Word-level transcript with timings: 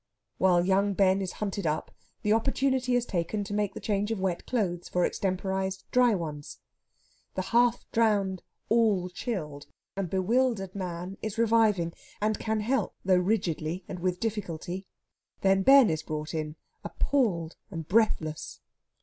While 0.39 0.65
young 0.65 0.95
Ben 0.95 1.21
is 1.21 1.33
hunted 1.33 1.67
up 1.67 1.91
the 2.23 2.33
opportunity 2.33 2.95
is 2.95 3.05
taken 3.05 3.43
to 3.43 3.53
make 3.53 3.75
the 3.75 3.79
change 3.79 4.09
of 4.09 4.19
wet 4.19 4.47
clothes 4.47 4.89
for 4.89 5.05
extemporised 5.05 5.83
dry 5.91 6.15
ones. 6.15 6.57
The 7.35 7.43
half 7.53 7.85
drowned, 7.91 8.41
all 8.67 9.09
chilled, 9.11 9.67
and 9.95 10.09
bewildered 10.09 10.73
man 10.73 11.19
is 11.21 11.37
reviving, 11.37 11.93
and 12.19 12.39
can 12.39 12.61
help, 12.61 12.95
though 13.05 13.15
rigidly 13.19 13.85
and 13.87 13.99
with 13.99 14.19
difficulty. 14.19 14.87
Then 15.41 15.61
Ben 15.61 15.87
is 15.87 16.01
brought 16.01 16.33
in, 16.33 16.55
appalled 16.83 17.55
and 17.69 17.87
breathless. 17.87 18.59